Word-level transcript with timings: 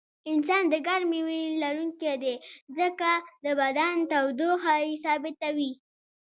انسان 0.31 0.63
د 0.69 0.75
ګرمې 0.87 1.19
وینې 1.27 1.57
لرونکی 1.63 2.13
دی 2.23 2.35
ځکه 2.77 3.09
د 3.43 3.45
بدن 3.59 3.95
تودوخه 4.11 4.73
یې 4.85 4.93
ثابته 5.03 5.49
وي 5.57 5.71